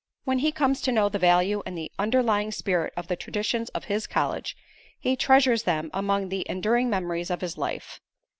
[0.23, 3.83] When he comes to know the value and the underlying spirit of the traditions of
[3.83, 4.57] his college,
[4.99, 8.01] he treasures them among the enduring memories of his life.